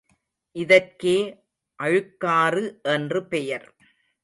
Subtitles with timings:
[0.55, 1.17] இதற்கே
[1.79, 2.81] அழுக்காறு
[2.83, 3.67] என்று பெயர்.